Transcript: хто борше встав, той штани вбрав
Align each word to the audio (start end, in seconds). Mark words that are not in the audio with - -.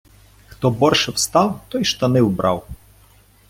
хто 0.47 0.69
борше 0.71 1.11
встав, 1.11 1.61
той 1.69 1.83
штани 1.85 2.21
вбрав 2.21 2.67